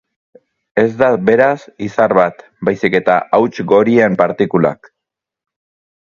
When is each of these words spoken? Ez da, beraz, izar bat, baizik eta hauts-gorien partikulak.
Ez 0.83 0.91
da, 1.01 1.09
beraz, 1.25 1.57
izar 1.87 2.15
bat, 2.19 2.41
baizik 2.69 2.97
eta 2.99 3.17
hauts-gorien 3.39 4.17
partikulak. 4.23 4.91